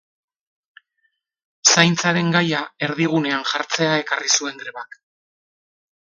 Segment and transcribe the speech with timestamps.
[1.73, 4.99] Zaintzaren gaia erdigunean jartzea ekarri zuen grebak.